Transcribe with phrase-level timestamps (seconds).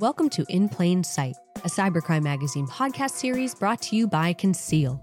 [0.00, 4.98] Welcome to In Plain Sight, a cybercrime magazine podcast series brought to you by Conceal.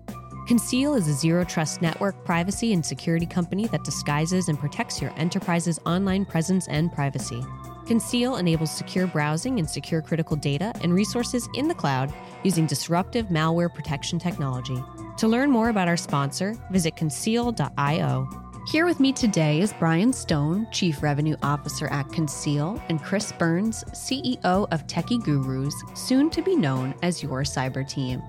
[0.47, 5.13] Conceal is a zero trust network privacy and security company that disguises and protects your
[5.15, 7.45] enterprise's online presence and privacy.
[7.85, 12.11] Conceal enables secure browsing and secure critical data and resources in the cloud
[12.41, 14.83] using disruptive malware protection technology.
[15.17, 18.46] To learn more about our sponsor, visit conceal.io.
[18.67, 23.85] Here with me today is Brian Stone, Chief Revenue Officer at Conceal, and Chris Burns,
[23.93, 28.21] CEO of Techie Gurus, soon to be known as your cyber team.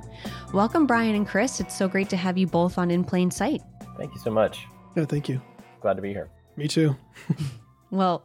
[0.54, 1.58] Welcome, Brian and Chris.
[1.58, 3.62] It's so great to have you both on In Plain Sight.
[3.96, 4.64] Thank you so much.
[4.94, 5.42] Yeah, thank you.
[5.80, 6.30] Glad to be here.
[6.56, 6.96] Me too.
[7.90, 8.24] well,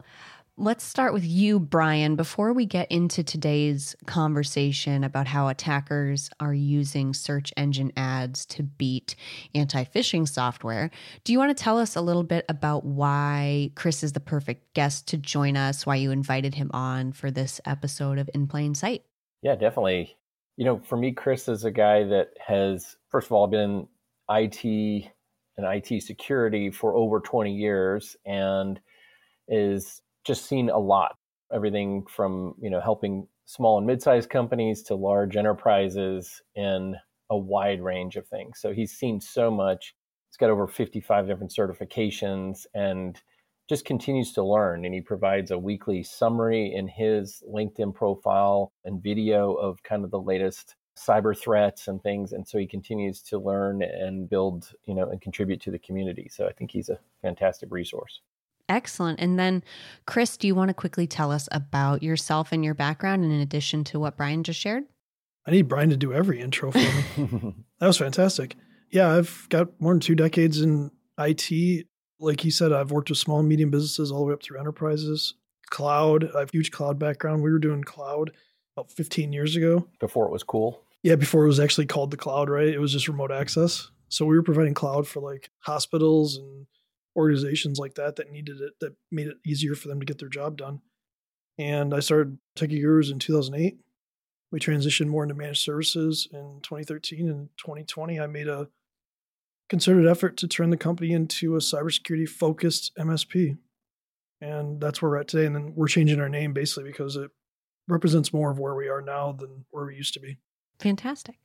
[0.56, 2.14] Let's start with you, Brian.
[2.14, 8.62] Before we get into today's conversation about how attackers are using search engine ads to
[8.62, 9.16] beat
[9.52, 10.92] anti phishing software,
[11.24, 14.72] do you want to tell us a little bit about why Chris is the perfect
[14.74, 18.76] guest to join us, why you invited him on for this episode of In Plain
[18.76, 19.02] Sight?
[19.42, 20.16] Yeah, definitely.
[20.56, 23.88] You know, for me, Chris is a guy that has, first of all, been
[24.30, 28.78] IT and IT security for over 20 years and
[29.48, 31.16] is just seen a lot.
[31.52, 36.96] Everything from you know helping small and mid-sized companies to large enterprises in
[37.30, 38.58] a wide range of things.
[38.58, 39.94] So he's seen so much.
[40.30, 43.20] He's got over 55 different certifications and
[43.68, 44.84] just continues to learn.
[44.84, 50.10] And he provides a weekly summary in his LinkedIn profile and video of kind of
[50.10, 52.32] the latest cyber threats and things.
[52.32, 56.28] And so he continues to learn and build, you know, and contribute to the community.
[56.30, 58.20] So I think he's a fantastic resource.
[58.68, 59.20] Excellent.
[59.20, 59.62] And then,
[60.06, 63.84] Chris, do you want to quickly tell us about yourself and your background in addition
[63.84, 64.84] to what Brian just shared?
[65.46, 67.54] I need Brian to do every intro for me.
[67.80, 68.56] that was fantastic.
[68.90, 71.86] Yeah, I've got more than two decades in IT.
[72.18, 74.58] Like he said, I've worked with small and medium businesses all the way up through
[74.58, 75.34] enterprises.
[75.68, 77.42] Cloud, I have huge cloud background.
[77.42, 78.30] We were doing cloud
[78.76, 79.88] about 15 years ago.
[80.00, 80.82] Before it was cool?
[81.02, 82.68] Yeah, before it was actually called the cloud, right?
[82.68, 83.90] It was just remote access.
[84.08, 86.66] So we were providing cloud for like hospitals and
[87.16, 90.28] organizations like that that needed it that made it easier for them to get their
[90.28, 90.80] job done.
[91.58, 93.78] And I started Techie Gurus in 2008.
[94.50, 98.20] We transitioned more into managed services in 2013 and 2020.
[98.20, 98.68] I made a
[99.68, 103.56] concerted effort to turn the company into a cybersecurity focused MSP.
[104.40, 105.46] And that's where we're at today.
[105.46, 107.30] And then we're changing our name basically because it
[107.88, 110.38] represents more of where we are now than where we used to be.
[110.78, 111.36] Fantastic.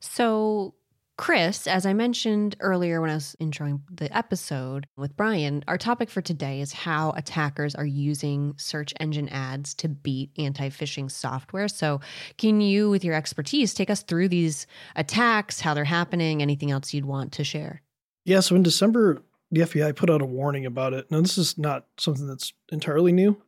[0.00, 0.74] So
[1.18, 6.08] Chris, as I mentioned earlier when I was introing the episode with Brian, our topic
[6.08, 11.68] for today is how attackers are using search engine ads to beat anti phishing software.
[11.68, 12.00] So,
[12.38, 16.94] can you, with your expertise, take us through these attacks, how they're happening, anything else
[16.94, 17.82] you'd want to share?
[18.24, 21.10] Yeah, so in December, the FBI put out a warning about it.
[21.10, 23.40] Now, this is not something that's entirely new,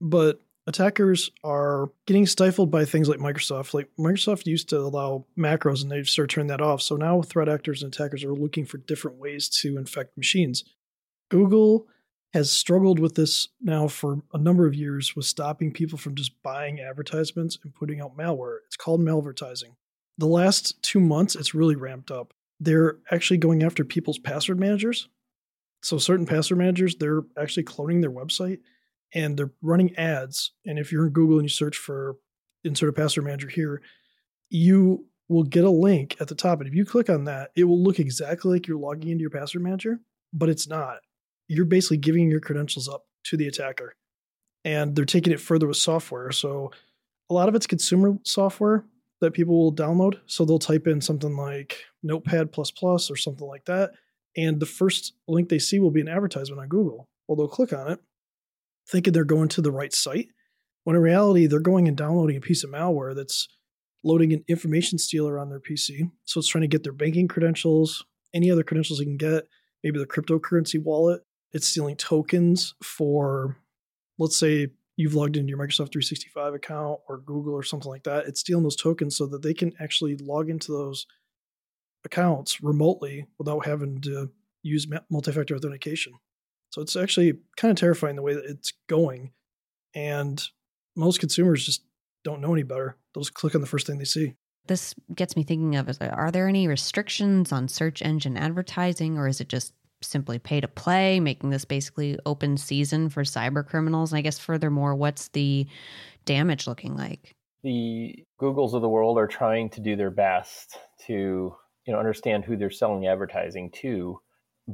[0.00, 3.74] but attackers are getting stifled by things like Microsoft.
[3.74, 6.80] Like Microsoft used to allow macros and they've started turning that off.
[6.80, 10.64] So now threat actors and attackers are looking for different ways to infect machines.
[11.28, 11.86] Google
[12.32, 16.40] has struggled with this now for a number of years with stopping people from just
[16.42, 18.58] buying advertisements and putting out malware.
[18.66, 19.74] It's called malvertising.
[20.16, 22.32] The last two months, it's really ramped up.
[22.60, 25.08] They're actually going after people's password managers.
[25.82, 28.58] So, certain password managers, they're actually cloning their website
[29.14, 30.52] and they're running ads.
[30.66, 32.16] And if you're in Google and you search for
[32.64, 33.82] insert a password manager here,
[34.48, 36.60] you will get a link at the top.
[36.60, 39.30] And if you click on that, it will look exactly like you're logging into your
[39.30, 40.00] password manager,
[40.32, 40.98] but it's not.
[41.48, 43.94] You're basically giving your credentials up to the attacker.
[44.64, 46.30] And they're taking it further with software.
[46.32, 46.70] So
[47.30, 48.84] a lot of it's consumer software
[49.20, 50.20] that people will download.
[50.26, 53.92] So they'll type in something like Notepad or something like that.
[54.36, 57.08] And the first link they see will be an advertisement on Google.
[57.26, 58.00] Well, they'll click on it
[58.90, 60.28] thinking they're going to the right site,
[60.84, 63.48] when in reality, they're going and downloading a piece of malware that's
[64.02, 66.10] loading an information stealer on their PC.
[66.24, 69.44] So it's trying to get their banking credentials, any other credentials they can get,
[69.84, 71.20] maybe the cryptocurrency wallet.
[71.52, 73.56] It's stealing tokens for,
[74.18, 78.26] let's say, you've logged into your Microsoft 365 account or Google or something like that.
[78.26, 81.06] It's stealing those tokens so that they can actually log into those
[82.04, 84.30] accounts remotely without having to
[84.62, 86.14] use multi factor authentication.
[86.70, 89.32] So it's actually kind of terrifying the way that it's going.
[89.94, 90.42] And
[90.96, 91.82] most consumers just
[92.24, 92.96] don't know any better.
[93.12, 94.34] They'll just click on the first thing they see.
[94.66, 99.40] This gets me thinking of are there any restrictions on search engine advertising, or is
[99.40, 99.72] it just
[100.02, 104.12] simply pay to play, making this basically open season for cyber criminals?
[104.12, 105.66] And I guess furthermore, what's the
[106.24, 107.34] damage looking like?
[107.62, 111.56] The Googles of the world are trying to do their best to
[111.86, 114.20] you know understand who they're selling advertising to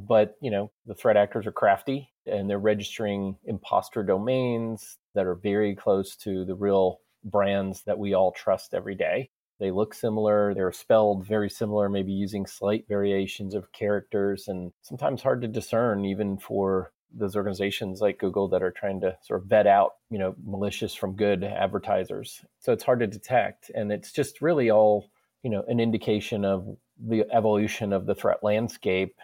[0.07, 5.35] but you know the threat actors are crafty and they're registering imposter domains that are
[5.35, 9.29] very close to the real brands that we all trust every day.
[9.59, 15.23] They look similar, they're spelled very similar, maybe using slight variations of characters, and sometimes
[15.23, 19.47] hard to discern even for those organizations like Google that are trying to sort of
[19.47, 22.43] vet out, you know, malicious from good advertisers.
[22.59, 23.71] So it's hard to detect.
[23.73, 25.09] And it's just really all,
[25.43, 29.15] you know, an indication of the evolution of the threat landscape.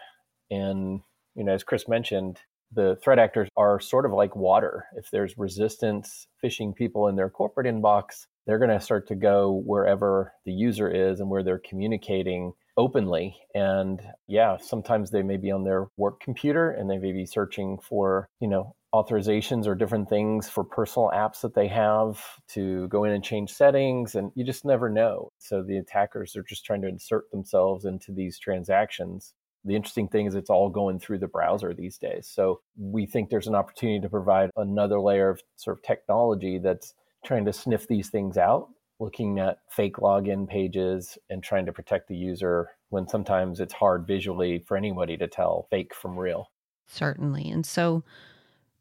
[0.50, 1.00] And,
[1.34, 2.38] you know, as Chris mentioned,
[2.72, 4.86] the threat actors are sort of like water.
[4.96, 9.62] If there's resistance phishing people in their corporate inbox, they're going to start to go
[9.64, 13.36] wherever the user is and where they're communicating openly.
[13.54, 17.78] And yeah, sometimes they may be on their work computer and they may be searching
[17.78, 23.04] for, you know, authorizations or different things for personal apps that they have to go
[23.04, 24.14] in and change settings.
[24.14, 25.30] And you just never know.
[25.38, 29.34] So the attackers are just trying to insert themselves into these transactions.
[29.64, 32.30] The interesting thing is it's all going through the browser these days.
[32.32, 36.94] So we think there's an opportunity to provide another layer of sort of technology that's
[37.24, 38.68] trying to sniff these things out,
[39.00, 44.06] looking at fake login pages and trying to protect the user when sometimes it's hard
[44.06, 46.50] visually for anybody to tell fake from real.
[46.86, 47.50] Certainly.
[47.50, 48.04] And so,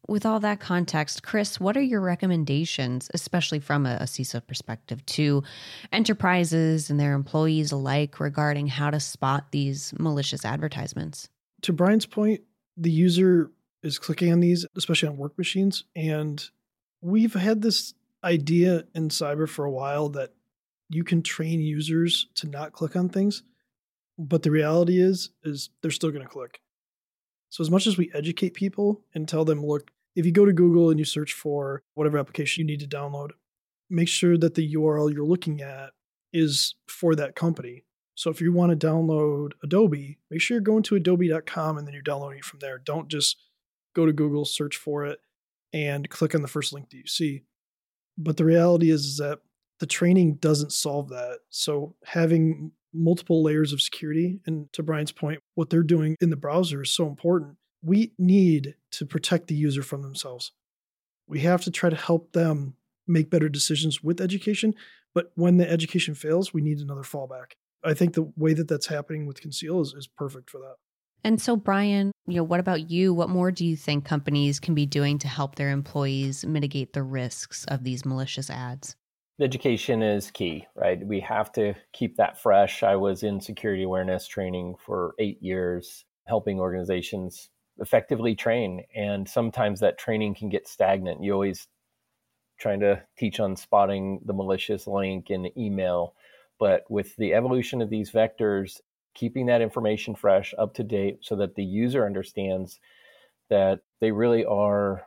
[0.07, 5.05] with all that context, Chris, what are your recommendations, especially from a, a CISO perspective,
[5.07, 5.43] to
[5.91, 11.29] enterprises and their employees alike regarding how to spot these malicious advertisements?
[11.63, 12.41] To Brian's point,
[12.75, 13.51] the user
[13.81, 15.83] is clicking on these, especially on work machines.
[15.95, 16.43] And
[17.01, 20.33] we've had this idea in cyber for a while that
[20.89, 23.43] you can train users to not click on things
[24.17, 26.61] but the reality is is they're still going to click
[27.49, 30.53] so as much as we educate people and tell them look if you go to
[30.53, 33.29] google and you search for whatever application you need to download
[33.89, 35.91] make sure that the url you're looking at
[36.31, 37.83] is for that company
[38.15, 41.93] so if you want to download adobe make sure you're going to adobe.com and then
[41.93, 43.37] you're downloading it from there don't just
[43.95, 45.19] go to google search for it
[45.71, 47.43] and click on the first link that you see
[48.17, 49.39] but the reality is, is that
[49.79, 51.39] the training doesn't solve that.
[51.49, 56.35] So having multiple layers of security, and to Brian's point, what they're doing in the
[56.35, 57.57] browser is so important.
[57.83, 60.51] We need to protect the user from themselves.
[61.27, 62.75] We have to try to help them
[63.07, 64.73] make better decisions with education.
[65.13, 67.53] But when the education fails, we need another fallback.
[67.83, 70.75] I think the way that that's happening with Conceal is, is perfect for that.
[71.25, 73.13] And so, Brian, you know, what about you?
[73.13, 77.03] What more do you think companies can be doing to help their employees mitigate the
[77.03, 78.95] risks of these malicious ads?
[79.41, 81.05] Education is key, right?
[81.05, 82.83] We have to keep that fresh.
[82.83, 87.49] I was in security awareness training for eight years, helping organizations
[87.79, 88.83] effectively train.
[88.95, 91.23] And sometimes that training can get stagnant.
[91.23, 91.67] You always
[92.59, 96.13] trying to teach on spotting the malicious link in email.
[96.59, 98.79] But with the evolution of these vectors,
[99.15, 102.79] keeping that information fresh, up to date, so that the user understands
[103.49, 105.03] that they really are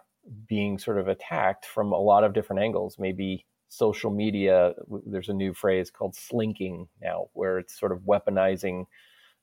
[0.49, 2.99] being sort of attacked from a lot of different angles.
[2.99, 4.75] Maybe social media,
[5.07, 8.87] there's a new phrase called slinking now, where it's sort of weaponizing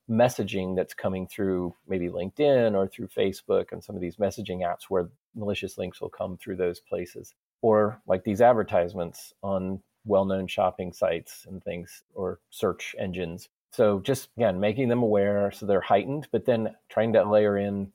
[0.10, 4.84] messaging that's coming through maybe LinkedIn or through Facebook and some of these messaging apps
[4.90, 7.34] where malicious links will come through those places.
[7.62, 14.02] Or like these advertisements on well known shopping sites and things or search engines so
[14.02, 17.92] just again, making them aware so they're heightened, but then trying to layer in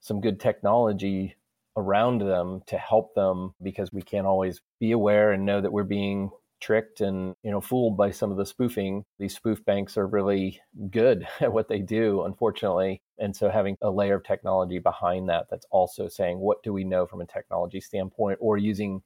[0.00, 1.36] some good technology
[1.76, 5.84] around them to help them because we can't always be aware and know that we're
[5.84, 10.06] being tricked and you know fooled by some of the spoofing these spoof banks are
[10.06, 10.60] really
[10.90, 15.46] good at what they do unfortunately and so having a layer of technology behind that
[15.50, 19.02] that's also saying what do we know from a technology standpoint or using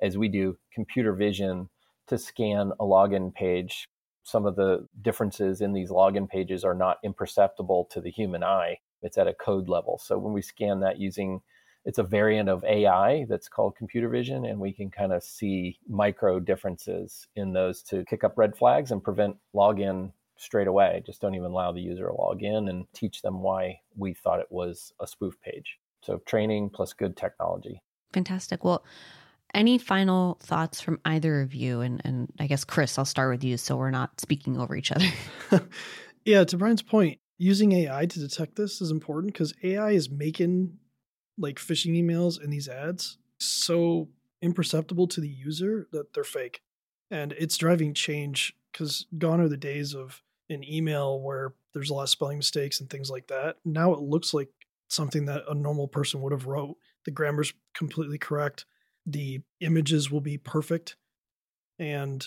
[0.00, 1.68] as we do computer vision
[2.06, 3.88] to scan a login page
[4.24, 8.78] some of the differences in these login pages are not imperceptible to the human eye.
[9.02, 10.00] It's at a code level.
[10.02, 11.42] So when we scan that using
[11.84, 15.78] it's a variant of AI that's called computer vision, and we can kind of see
[15.88, 21.02] micro differences in those to kick up red flags and prevent login straight away.
[21.04, 24.40] Just don't even allow the user to log in and teach them why we thought
[24.40, 25.78] it was a spoof page.
[26.02, 27.82] So training plus good technology.
[28.12, 28.64] Fantastic.
[28.64, 28.84] Well,
[29.54, 31.80] any final thoughts from either of you?
[31.80, 34.92] And, and I guess, Chris, I'll start with you so we're not speaking over each
[34.92, 35.06] other.
[36.24, 40.78] yeah, to Brian's point, using AI to detect this is important because AI is making
[41.38, 44.08] like phishing emails and these ads so
[44.42, 46.62] imperceptible to the user that they're fake.
[47.10, 51.94] And it's driving change because gone are the days of an email where there's a
[51.94, 53.56] lot of spelling mistakes and things like that.
[53.64, 54.48] Now it looks like
[54.88, 56.76] something that a normal person would have wrote.
[57.04, 58.66] The grammar's completely correct
[59.06, 60.96] the images will be perfect.
[61.78, 62.26] And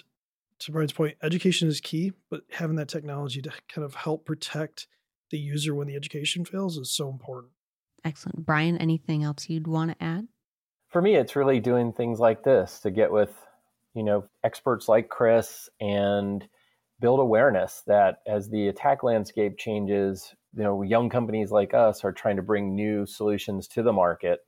[0.60, 4.88] to Brian's point, education is key, but having that technology to kind of help protect
[5.30, 7.52] the user when the education fails is so important.
[8.06, 8.46] Excellent.
[8.46, 10.28] Brian, anything else you'd want to add?
[10.90, 13.34] For me, it's really doing things like this to get with,
[13.94, 16.48] you know, experts like Chris and
[17.00, 22.12] build awareness that as the attack landscape changes, you know, young companies like us are
[22.12, 24.40] trying to bring new solutions to the market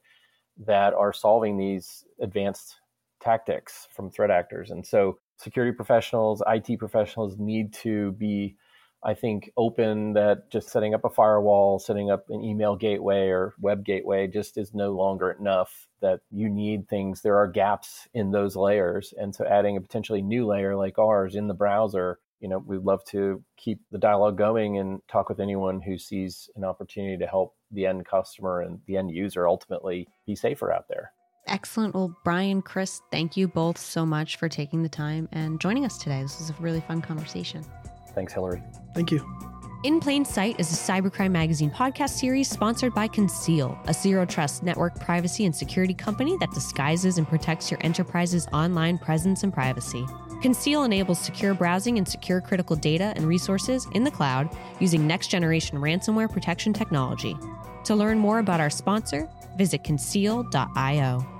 [0.65, 2.77] that are solving these advanced
[3.19, 4.71] tactics from threat actors.
[4.71, 8.55] And so security professionals, IT professionals need to be
[9.03, 13.53] I think open that just setting up a firewall, setting up an email gateway or
[13.59, 15.87] web gateway just is no longer enough.
[16.01, 19.13] That you need things, there are gaps in those layers.
[19.17, 22.83] And so adding a potentially new layer like ours in the browser, you know, we'd
[22.83, 27.27] love to keep the dialogue going and talk with anyone who sees an opportunity to
[27.27, 31.11] help the end customer and the end user ultimately be safer out there.
[31.47, 31.95] Excellent.
[31.95, 35.97] Well, Brian, Chris, thank you both so much for taking the time and joining us
[35.97, 36.21] today.
[36.21, 37.65] This was a really fun conversation.
[38.19, 38.61] Thanks, Hillary.
[38.93, 39.25] Thank you.
[39.85, 44.61] In Plain Sight is a Cybercrime Magazine podcast series sponsored by Conceal, a zero trust
[44.61, 50.05] network privacy and security company that disguises and protects your enterprise's online presence and privacy.
[50.41, 54.49] Conceal enables secure browsing and secure critical data and resources in the cloud
[54.81, 57.37] using next generation ransomware protection technology.
[57.85, 61.38] To learn more about our sponsor, visit conceal.io.